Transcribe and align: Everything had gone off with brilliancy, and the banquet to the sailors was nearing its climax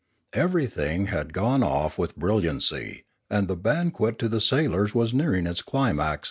Everything 0.33 1.05
had 1.13 1.31
gone 1.31 1.61
off 1.61 1.95
with 1.99 2.15
brilliancy, 2.15 3.05
and 3.29 3.47
the 3.47 3.55
banquet 3.55 4.17
to 4.17 4.27
the 4.27 4.41
sailors 4.41 4.95
was 4.95 5.13
nearing 5.13 5.45
its 5.45 5.61
climax 5.61 6.17